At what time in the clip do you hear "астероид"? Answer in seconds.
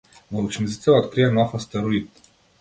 1.61-2.19